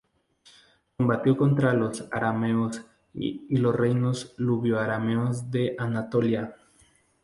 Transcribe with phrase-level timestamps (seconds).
[0.97, 2.81] Combatió contra los arameos
[3.13, 6.55] y los reinos luvio-arameos de Anatolia.